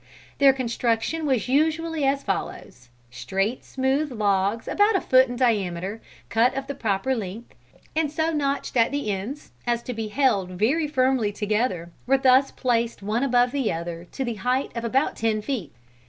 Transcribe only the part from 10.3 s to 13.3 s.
very firmly together, were thus placed one